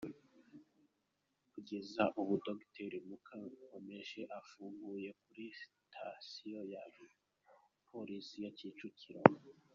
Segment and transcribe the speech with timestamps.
[1.51, 6.83] Kugeza ubu Dr Mukankomeje afungiye kuri sitasiyo ya
[7.89, 9.21] Polisi ya Kicukiro.